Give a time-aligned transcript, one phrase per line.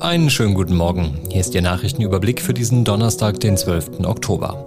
[0.00, 1.18] Einen schönen guten Morgen.
[1.30, 4.00] Hier ist Ihr Nachrichtenüberblick für diesen Donnerstag, den 12.
[4.04, 4.66] Oktober.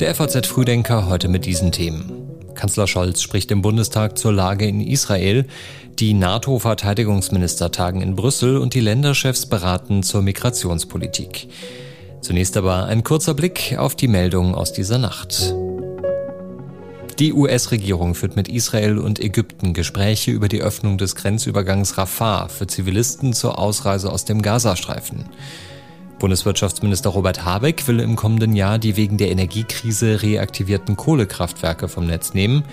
[0.00, 2.12] Der FAZ Frühdenker heute mit diesen Themen.
[2.54, 5.46] Kanzler Scholz spricht im Bundestag zur Lage in Israel.
[5.98, 11.48] Die NATO-Verteidigungsminister tagen in Brüssel und die Länderchefs beraten zur Migrationspolitik.
[12.20, 15.54] Zunächst aber ein kurzer Blick auf die Meldungen aus dieser Nacht.
[17.20, 22.66] Die US-Regierung führt mit Israel und Ägypten Gespräche über die Öffnung des Grenzübergangs Rafah für
[22.66, 25.26] Zivilisten zur Ausreise aus dem Gazastreifen.
[26.18, 32.32] Bundeswirtschaftsminister Robert Habeck will im kommenden Jahr die wegen der Energiekrise reaktivierten Kohlekraftwerke vom Netz
[32.32, 32.64] nehmen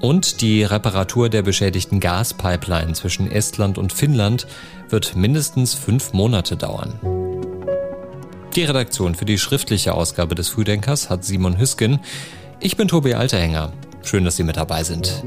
[0.00, 4.48] und die Reparatur der beschädigten Gaspipeline zwischen Estland und Finnland
[4.88, 6.98] wird mindestens fünf Monate dauern.
[8.56, 12.00] Die Redaktion für die schriftliche Ausgabe des Frühdenkers hat Simon Hüsken.
[12.58, 13.72] Ich bin Tobi Alterhänger.
[14.04, 15.24] Schön, dass Sie mit dabei sind.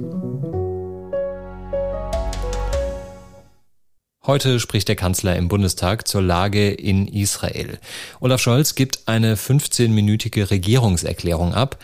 [4.26, 7.80] Heute spricht der Kanzler im Bundestag zur Lage in Israel.
[8.20, 11.82] Olaf Scholz gibt eine 15-minütige Regierungserklärung ab.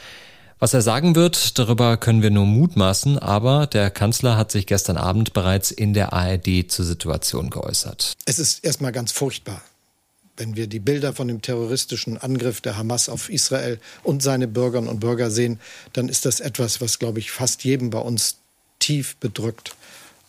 [0.60, 4.98] Was er sagen wird, darüber können wir nur mutmaßen, aber der Kanzler hat sich gestern
[4.98, 8.14] Abend bereits in der ARD zur Situation geäußert.
[8.26, 9.62] Es ist erstmal ganz furchtbar,
[10.38, 14.90] wenn wir die Bilder von dem terroristischen Angriff der Hamas auf Israel und seine Bürgerinnen
[14.90, 15.60] und Bürger sehen,
[15.94, 18.38] dann ist das etwas, was, glaube ich, fast jedem bei uns
[18.80, 19.76] tief bedrückt.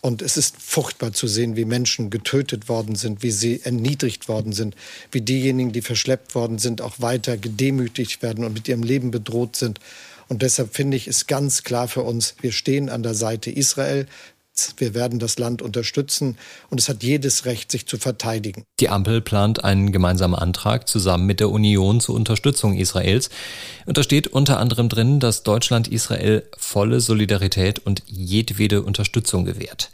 [0.01, 4.53] Und es ist furchtbar zu sehen, wie Menschen getötet worden sind, wie sie erniedrigt worden
[4.53, 4.75] sind,
[5.11, 9.55] wie diejenigen, die verschleppt worden sind, auch weiter gedemütigt werden und mit ihrem Leben bedroht
[9.55, 9.79] sind.
[10.27, 14.05] Und deshalb finde ich es ganz klar für uns, wir stehen an der Seite Israel.
[14.77, 16.37] Wir werden das Land unterstützen
[16.69, 18.63] und es hat jedes Recht, sich zu verteidigen.
[18.79, 23.29] Die Ampel plant einen gemeinsamen Antrag zusammen mit der Union zur Unterstützung Israels.
[23.85, 29.91] Und da steht unter anderem drin, dass Deutschland Israel volle Solidarität und jedwede Unterstützung gewährt.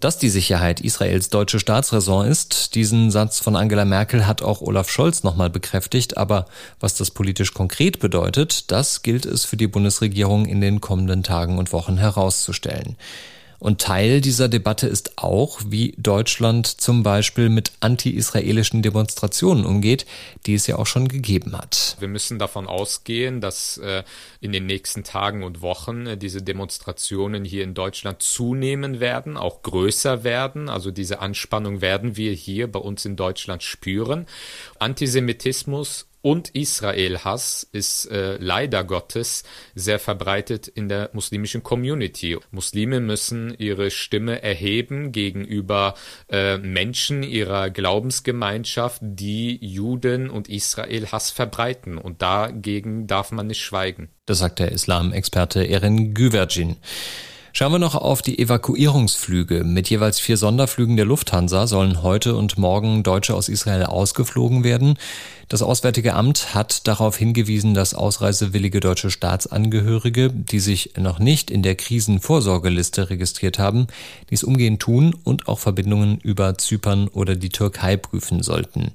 [0.00, 4.90] Dass die Sicherheit Israels deutsche Staatsräson ist, diesen Satz von Angela Merkel hat auch Olaf
[4.90, 6.46] Scholz nochmal bekräftigt, aber
[6.80, 11.56] was das politisch konkret bedeutet, das gilt es für die Bundesregierung in den kommenden Tagen
[11.56, 12.96] und Wochen herauszustellen.
[13.58, 20.06] Und Teil dieser Debatte ist auch, wie Deutschland zum Beispiel mit anti-israelischen Demonstrationen umgeht,
[20.46, 21.96] die es ja auch schon gegeben hat.
[21.98, 24.02] Wir müssen davon ausgehen, dass äh,
[24.40, 29.62] in den nächsten Tagen und Wochen äh, diese Demonstrationen hier in Deutschland zunehmen werden, auch
[29.62, 30.68] größer werden.
[30.68, 34.26] Also diese Anspannung werden wir hier bei uns in Deutschland spüren.
[34.78, 39.44] Antisemitismus und Israel-Hass ist äh, leider Gottes
[39.76, 42.36] sehr verbreitet in der muslimischen Community.
[42.50, 45.94] Muslime müssen ihre Stimme erheben gegenüber
[46.28, 51.96] äh, Menschen ihrer Glaubensgemeinschaft, die Juden und Israel-Hass verbreiten.
[51.96, 54.08] Und dagegen darf man nicht schweigen.
[54.24, 56.74] Das sagt der Islam-Experte Erin Güvercin.
[57.58, 59.64] Schauen wir noch auf die Evakuierungsflüge.
[59.64, 64.98] Mit jeweils vier Sonderflügen der Lufthansa sollen heute und morgen Deutsche aus Israel ausgeflogen werden.
[65.48, 71.62] Das Auswärtige Amt hat darauf hingewiesen, dass ausreisewillige deutsche Staatsangehörige, die sich noch nicht in
[71.62, 73.86] der Krisenvorsorgeliste registriert haben,
[74.28, 78.92] dies umgehend tun und auch Verbindungen über Zypern oder die Türkei prüfen sollten.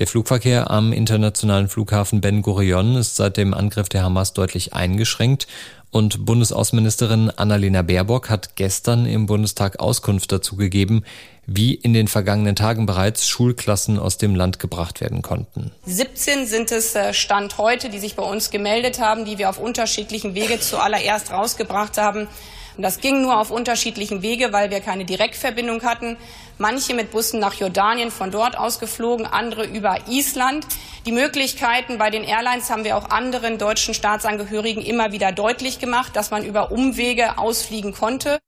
[0.00, 5.46] Der Flugverkehr am internationalen Flughafen Ben Gurion ist seit dem Angriff der Hamas deutlich eingeschränkt.
[5.90, 11.04] Und Bundesaußenministerin Annalena Baerbock hat gestern im Bundestag Auskunft dazu gegeben,
[11.52, 15.72] wie in den vergangenen Tagen bereits Schulklassen aus dem Land gebracht werden konnten.
[15.84, 19.58] 17 sind es äh, Stand heute, die sich bei uns gemeldet haben, die wir auf
[19.58, 22.28] unterschiedlichen Wege zuallererst rausgebracht haben.
[22.76, 26.16] Und das ging nur auf unterschiedlichen Wege, weil wir keine Direktverbindung hatten.
[26.58, 30.68] Manche mit Bussen nach Jordanien von dort aus geflogen, andere über Island.
[31.04, 36.14] Die Möglichkeiten bei den Airlines haben wir auch anderen deutschen Staatsangehörigen immer wieder deutlich gemacht,
[36.14, 38.38] dass man über Umwege ausfliegen konnte.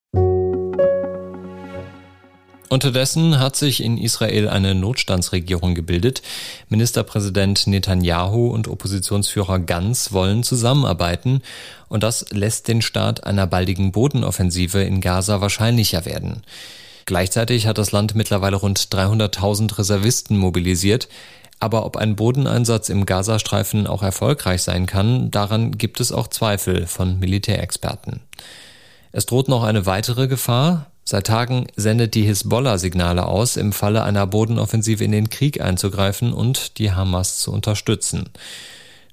[2.73, 6.23] Unterdessen hat sich in Israel eine Notstandsregierung gebildet.
[6.71, 11.43] Ministerpräsident Netanyahu und Oppositionsführer Gantz wollen zusammenarbeiten
[11.91, 16.45] und das lässt den Start einer baldigen Bodenoffensive in Gaza wahrscheinlicher werden.
[17.05, 21.11] Gleichzeitig hat das Land mittlerweile rund 300.000 Reservisten mobilisiert.
[21.61, 26.87] Aber ob ein Bodeneinsatz im Gazastreifen auch erfolgreich sein kann, daran gibt es auch Zweifel
[26.87, 28.21] von Militärexperten.
[29.13, 30.92] Es droht noch eine weitere Gefahr.
[31.05, 36.33] Seit Tagen sendet die Hisbollah Signale aus, im Falle einer Bodenoffensive in den Krieg einzugreifen
[36.33, 38.31] und die Hamas zu unterstützen.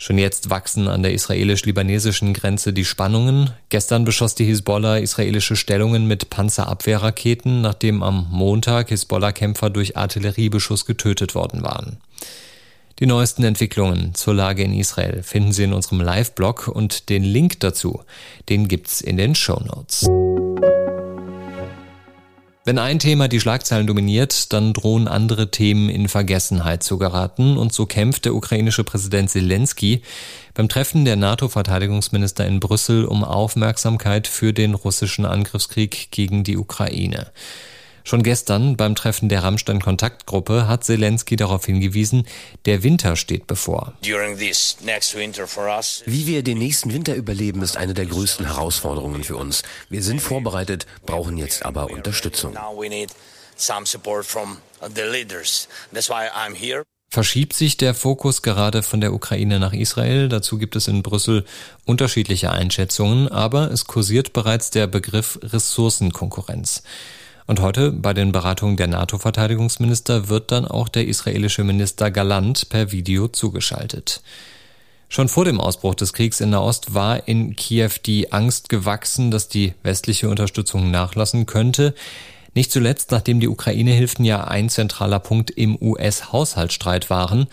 [0.01, 3.50] Schon jetzt wachsen an der israelisch-libanesischen Grenze die Spannungen.
[3.68, 11.36] Gestern beschoss die Hisbollah israelische Stellungen mit Panzerabwehrraketen, nachdem am Montag Hisbollah-Kämpfer durch Artilleriebeschuss getötet
[11.36, 11.97] worden waren.
[13.00, 17.59] Die neuesten Entwicklungen zur Lage in Israel finden Sie in unserem Live-Blog und den Link
[17.59, 18.01] dazu,
[18.47, 20.07] den gibt's in den Show Notes.
[22.69, 27.74] Wenn ein Thema die Schlagzeilen dominiert, dann drohen andere Themen in Vergessenheit zu geraten und
[27.74, 30.04] so kämpft der ukrainische Präsident Zelensky
[30.54, 37.31] beim Treffen der NATO-Verteidigungsminister in Brüssel um Aufmerksamkeit für den russischen Angriffskrieg gegen die Ukraine.
[38.10, 42.26] Schon gestern beim Treffen der Rammstein-Kontaktgruppe hat Zelensky darauf hingewiesen,
[42.66, 43.94] der Winter steht bevor.
[44.02, 44.16] Wie
[46.26, 49.62] wir den nächsten Winter überleben, ist eine der größten Herausforderungen für uns.
[49.92, 52.58] Wir sind vorbereitet, brauchen jetzt aber Unterstützung.
[57.12, 60.30] Verschiebt sich der Fokus gerade von der Ukraine nach Israel?
[60.30, 61.46] Dazu gibt es in Brüssel
[61.86, 66.82] unterschiedliche Einschätzungen, aber es kursiert bereits der Begriff Ressourcenkonkurrenz.
[67.50, 72.92] Und heute bei den Beratungen der NATO-Verteidigungsminister wird dann auch der israelische Minister Galant per
[72.92, 74.22] Video zugeschaltet.
[75.07, 79.48] Schon vor dem Ausbruch des Kriegs in Nahost war in Kiew die Angst gewachsen, dass
[79.48, 81.96] die westliche Unterstützung nachlassen könnte.
[82.54, 87.48] Nicht zuletzt, nachdem die Ukraine-Hilfen ja ein zentraler Punkt im US-Haushaltsstreit waren.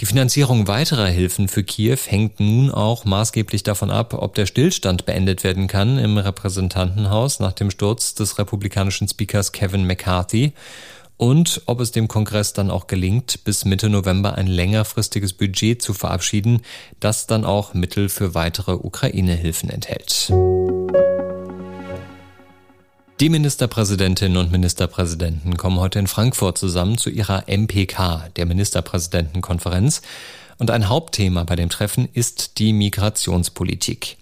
[0.00, 5.06] Die Finanzierung weiterer Hilfen für Kiew hängt nun auch maßgeblich davon ab, ob der Stillstand
[5.06, 10.52] beendet werden kann im Repräsentantenhaus nach dem Sturz des republikanischen Speakers Kevin McCarthy
[11.16, 15.94] und ob es dem Kongress dann auch gelingt, bis Mitte November ein längerfristiges Budget zu
[15.94, 16.62] verabschieden,
[16.98, 20.32] das dann auch Mittel für weitere Ukraine-Hilfen enthält.
[23.20, 30.02] Die Ministerpräsidentinnen und Ministerpräsidenten kommen heute in Frankfurt zusammen zu ihrer MPK, der Ministerpräsidentenkonferenz.
[30.58, 34.16] Und ein Hauptthema bei dem Treffen ist die Migrationspolitik.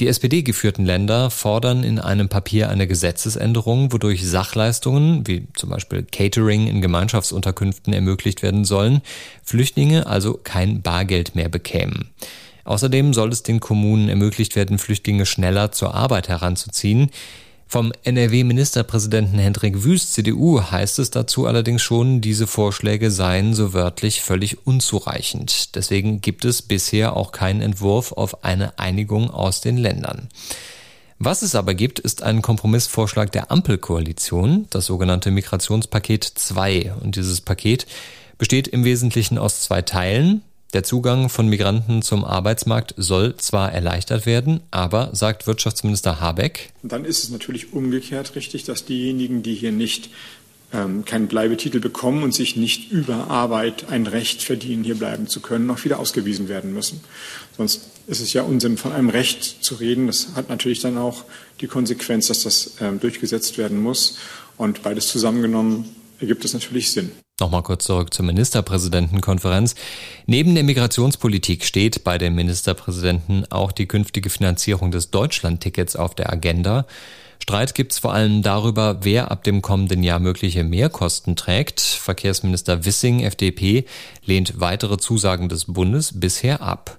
[0.00, 6.66] Die SPD-geführten Länder fordern in einem Papier eine Gesetzesänderung, wodurch Sachleistungen, wie zum Beispiel Catering
[6.66, 9.02] in Gemeinschaftsunterkünften ermöglicht werden sollen,
[9.44, 12.10] Flüchtlinge also kein Bargeld mehr bekämen.
[12.64, 17.12] Außerdem soll es den Kommunen ermöglicht werden, Flüchtlinge schneller zur Arbeit heranzuziehen.
[17.68, 24.22] Vom NRW-Ministerpräsidenten Hendrik Wüst, CDU, heißt es dazu allerdings schon, diese Vorschläge seien so wörtlich
[24.22, 25.74] völlig unzureichend.
[25.74, 30.28] Deswegen gibt es bisher auch keinen Entwurf auf eine Einigung aus den Ländern.
[31.18, 36.92] Was es aber gibt, ist ein Kompromissvorschlag der Ampelkoalition, das sogenannte Migrationspaket 2.
[37.02, 37.86] Und dieses Paket
[38.38, 40.42] besteht im Wesentlichen aus zwei Teilen.
[40.76, 47.06] Der Zugang von Migranten zum Arbeitsmarkt soll zwar erleichtert werden, aber, sagt Wirtschaftsminister Habeck, dann
[47.06, 50.10] ist es natürlich umgekehrt richtig, dass diejenigen, die hier nicht
[50.74, 55.40] ähm, keinen Bleibetitel bekommen und sich nicht über Arbeit ein Recht verdienen, hier bleiben zu
[55.40, 57.00] können, auch wieder ausgewiesen werden müssen.
[57.56, 60.08] Sonst ist es ja Unsinn, von einem Recht zu reden.
[60.08, 61.24] Das hat natürlich dann auch
[61.62, 64.18] die Konsequenz, dass das ähm, durchgesetzt werden muss.
[64.58, 65.86] Und beides zusammengenommen
[66.20, 67.12] ergibt es natürlich Sinn.
[67.38, 69.74] Nochmal kurz zurück zur Ministerpräsidentenkonferenz.
[70.24, 76.32] Neben der Migrationspolitik steht bei den Ministerpräsidenten auch die künftige Finanzierung des Deutschlandtickets auf der
[76.32, 76.86] Agenda.
[77.42, 81.82] Streit gibt's vor allem darüber, wer ab dem kommenden Jahr mögliche Mehrkosten trägt.
[81.82, 83.84] Verkehrsminister Wissing, FDP,
[84.24, 86.98] lehnt weitere Zusagen des Bundes bisher ab.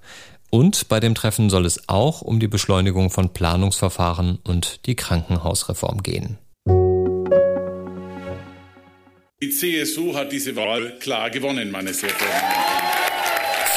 [0.51, 6.03] Und bei dem Treffen soll es auch um die Beschleunigung von Planungsverfahren und die Krankenhausreform
[6.03, 6.37] gehen.
[9.39, 12.96] Die CSU hat diese Wahl klar gewonnen, meine sehr verehrten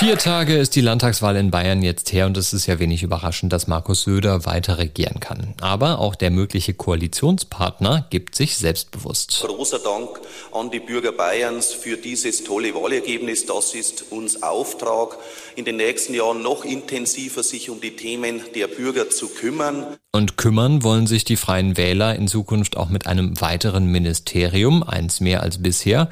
[0.00, 3.52] Vier Tage ist die Landtagswahl in Bayern jetzt her und es ist ja wenig überraschend,
[3.52, 5.52] dass Markus Söder weiter regieren kann.
[5.60, 9.44] Aber auch der mögliche Koalitionspartner gibt sich selbstbewusst.
[9.46, 10.08] Großer Dank
[10.52, 13.44] an die Bürger Bayerns für dieses tolle Wahlergebnis.
[13.44, 15.18] Das ist uns Auftrag,
[15.54, 19.98] in den nächsten Jahren noch intensiver sich um die Themen der Bürger zu kümmern.
[20.12, 25.20] Und kümmern wollen sich die Freien Wähler in Zukunft auch mit einem weiteren Ministerium, eins
[25.20, 26.08] mehr als bisher.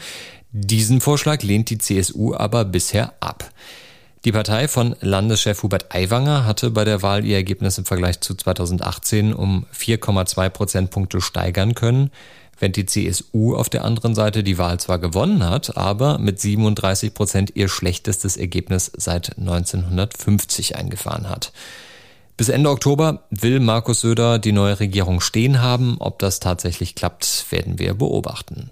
[0.50, 3.50] Diesen Vorschlag lehnt die CSU aber bisher ab.
[4.24, 8.34] Die Partei von Landeschef Hubert Aiwanger hatte bei der Wahl ihr Ergebnis im Vergleich zu
[8.34, 12.10] 2018 um 4,2 Prozentpunkte steigern können,
[12.58, 17.14] während die CSU auf der anderen Seite die Wahl zwar gewonnen hat, aber mit 37
[17.14, 21.52] Prozent ihr schlechtestes Ergebnis seit 1950 eingefahren hat.
[22.36, 25.96] Bis Ende Oktober will Markus Söder die neue Regierung stehen haben.
[26.00, 28.70] Ob das tatsächlich klappt, werden wir beobachten.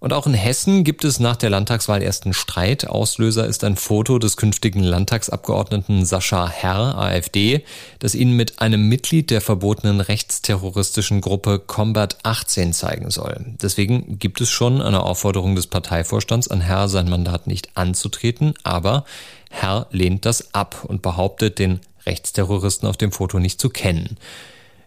[0.00, 2.86] Und auch in Hessen gibt es nach der Landtagswahl ersten Streit.
[2.86, 7.64] Auslöser ist ein Foto des künftigen Landtagsabgeordneten Sascha Herr, AfD,
[7.98, 13.44] das ihn mit einem Mitglied der verbotenen rechtsterroristischen Gruppe Combat 18 zeigen soll.
[13.60, 19.04] Deswegen gibt es schon eine Aufforderung des Parteivorstands an Herr, sein Mandat nicht anzutreten, aber
[19.50, 24.16] Herr lehnt das ab und behauptet, den Rechtsterroristen auf dem Foto nicht zu kennen.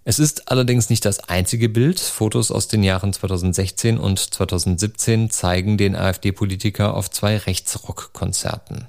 [0.04, 2.00] Es ist allerdings nicht das einzige Bild.
[2.00, 8.88] Fotos aus den Jahren 2016 und 2017 zeigen den AfD-Politiker auf zwei Rechtsrockkonzerten.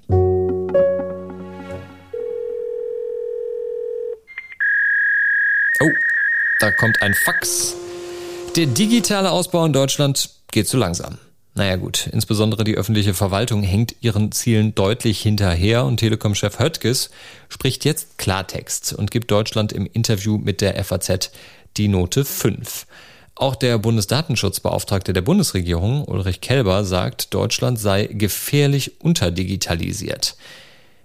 [5.81, 5.91] Oh,
[6.61, 7.75] da kommt ein Fax.
[8.57, 11.19] Der digitale Ausbau in Deutschland geht zu langsam.
[11.55, 17.11] Naja gut, insbesondere die öffentliche Verwaltung hängt ihren Zielen deutlich hinterher und Telekom-Chef Höttges
[17.51, 21.31] spricht jetzt Klartext und gibt Deutschland im Interview mit der FAZ
[21.77, 22.87] die Note 5.
[23.35, 30.37] Auch der Bundesdatenschutzbeauftragte der Bundesregierung, Ulrich Kelber, sagt, Deutschland sei gefährlich unterdigitalisiert.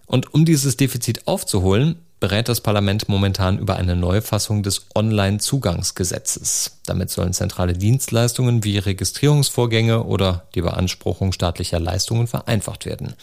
[0.06, 6.78] Und um dieses Defizit aufzuholen, berät das Parlament momentan über eine Neufassung des Online-Zugangsgesetzes.
[6.86, 13.14] Damit sollen zentrale Dienstleistungen wie Registrierungsvorgänge oder die Beanspruchung staatlicher Leistungen vereinfacht werden.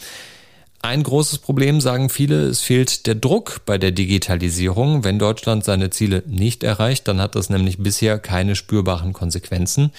[0.85, 5.03] Ein großes Problem, sagen viele, es fehlt der Druck bei der Digitalisierung.
[5.03, 9.93] Wenn Deutschland seine Ziele nicht erreicht, dann hat das nämlich bisher keine spürbaren Konsequenzen.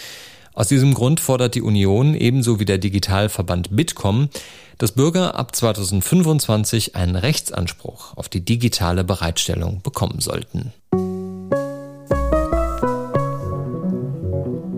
[0.56, 4.30] Aus diesem Grund fordert die Union ebenso wie der Digitalverband Bitkom,
[4.78, 10.72] dass Bürger ab 2025 einen Rechtsanspruch auf die digitale Bereitstellung bekommen sollten.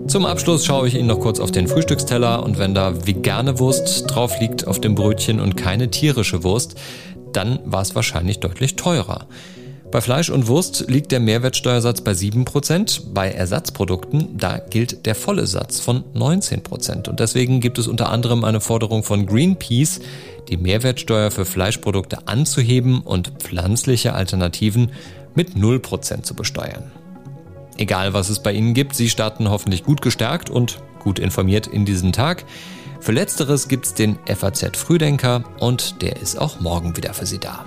[0.08, 4.04] Zum Abschluss schaue ich Ihnen noch kurz auf den Frühstücksteller und wenn da vegane Wurst
[4.08, 6.74] drauf liegt auf dem Brötchen und keine tierische Wurst,
[7.32, 9.28] dann war es wahrscheinlich deutlich teurer.
[9.90, 15.46] Bei Fleisch und Wurst liegt der Mehrwertsteuersatz bei 7%, bei Ersatzprodukten, da gilt der volle
[15.46, 17.08] Satz von 19%.
[17.08, 20.00] Und deswegen gibt es unter anderem eine Forderung von Greenpeace,
[20.50, 24.90] die Mehrwertsteuer für Fleischprodukte anzuheben und pflanzliche Alternativen
[25.34, 26.90] mit 0% zu besteuern.
[27.78, 31.86] Egal was es bei Ihnen gibt, Sie starten hoffentlich gut gestärkt und gut informiert in
[31.86, 32.44] diesen Tag.
[33.00, 37.64] Für letzteres gibt's den FAZ Frühdenker und der ist auch morgen wieder für Sie da.